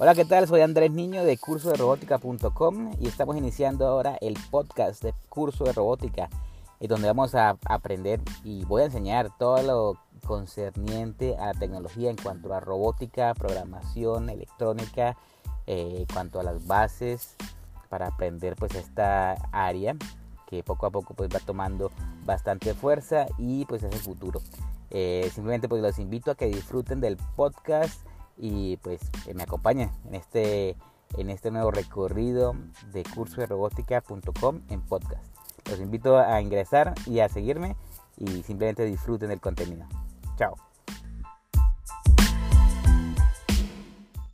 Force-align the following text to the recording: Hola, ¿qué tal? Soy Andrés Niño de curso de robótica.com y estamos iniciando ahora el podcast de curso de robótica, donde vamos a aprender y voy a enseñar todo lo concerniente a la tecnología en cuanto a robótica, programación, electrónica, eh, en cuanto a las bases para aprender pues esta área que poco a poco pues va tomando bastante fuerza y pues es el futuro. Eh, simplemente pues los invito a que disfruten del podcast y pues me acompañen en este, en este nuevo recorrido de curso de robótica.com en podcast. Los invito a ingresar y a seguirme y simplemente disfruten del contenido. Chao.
Hola, 0.00 0.14
¿qué 0.14 0.24
tal? 0.24 0.46
Soy 0.46 0.60
Andrés 0.60 0.92
Niño 0.92 1.24
de 1.24 1.36
curso 1.38 1.70
de 1.70 1.76
robótica.com 1.76 2.92
y 3.00 3.08
estamos 3.08 3.36
iniciando 3.36 3.84
ahora 3.84 4.16
el 4.20 4.38
podcast 4.48 5.02
de 5.02 5.12
curso 5.28 5.64
de 5.64 5.72
robótica, 5.72 6.28
donde 6.78 7.08
vamos 7.08 7.34
a 7.34 7.58
aprender 7.64 8.20
y 8.44 8.64
voy 8.64 8.82
a 8.82 8.84
enseñar 8.84 9.36
todo 9.40 9.60
lo 9.60 9.98
concerniente 10.24 11.36
a 11.36 11.46
la 11.46 11.54
tecnología 11.54 12.10
en 12.10 12.16
cuanto 12.16 12.54
a 12.54 12.60
robótica, 12.60 13.34
programación, 13.34 14.30
electrónica, 14.30 15.16
eh, 15.66 15.96
en 15.98 16.06
cuanto 16.06 16.38
a 16.38 16.44
las 16.44 16.64
bases 16.64 17.34
para 17.88 18.06
aprender 18.06 18.54
pues 18.54 18.76
esta 18.76 19.32
área 19.50 19.96
que 20.46 20.62
poco 20.62 20.86
a 20.86 20.90
poco 20.90 21.14
pues 21.14 21.28
va 21.28 21.40
tomando 21.40 21.90
bastante 22.24 22.72
fuerza 22.72 23.26
y 23.36 23.64
pues 23.64 23.82
es 23.82 23.92
el 23.92 23.98
futuro. 23.98 24.42
Eh, 24.90 25.28
simplemente 25.34 25.68
pues 25.68 25.82
los 25.82 25.98
invito 25.98 26.30
a 26.30 26.36
que 26.36 26.46
disfruten 26.46 27.00
del 27.00 27.16
podcast 27.34 28.07
y 28.38 28.76
pues 28.78 29.00
me 29.34 29.42
acompañen 29.42 29.90
en 30.06 30.14
este, 30.14 30.76
en 31.16 31.30
este 31.30 31.50
nuevo 31.50 31.70
recorrido 31.70 32.54
de 32.92 33.02
curso 33.02 33.40
de 33.40 33.46
robótica.com 33.46 34.60
en 34.68 34.80
podcast. 34.82 35.24
Los 35.68 35.80
invito 35.80 36.18
a 36.18 36.40
ingresar 36.40 36.94
y 37.06 37.20
a 37.20 37.28
seguirme 37.28 37.76
y 38.16 38.42
simplemente 38.42 38.84
disfruten 38.84 39.28
del 39.28 39.40
contenido. 39.40 39.86
Chao. 40.36 40.67